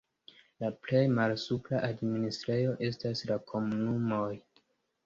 [0.63, 4.31] La plej malsupra administrejo estas la komunumoj.